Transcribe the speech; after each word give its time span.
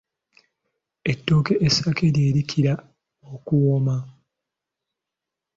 Ettooke 1.11 1.53
essake 1.67 2.05
lye 2.15 2.27
likira 2.35 2.73
okuwooma. 3.33 3.95